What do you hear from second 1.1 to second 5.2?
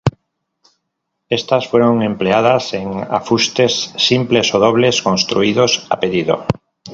Estas fueron empleadas en afustes simples o dobles